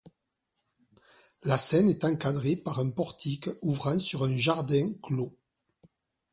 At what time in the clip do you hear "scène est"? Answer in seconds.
1.57-2.03